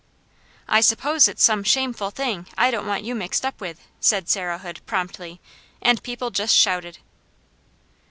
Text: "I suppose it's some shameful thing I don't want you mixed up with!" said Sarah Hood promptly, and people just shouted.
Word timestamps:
"I 0.67 0.81
suppose 0.81 1.27
it's 1.27 1.43
some 1.43 1.63
shameful 1.63 2.09
thing 2.09 2.47
I 2.57 2.71
don't 2.71 2.87
want 2.87 3.03
you 3.03 3.13
mixed 3.13 3.45
up 3.45 3.61
with!" 3.61 3.79
said 3.99 4.29
Sarah 4.29 4.57
Hood 4.57 4.81
promptly, 4.87 5.39
and 5.79 6.01
people 6.01 6.31
just 6.31 6.55
shouted. 6.55 6.97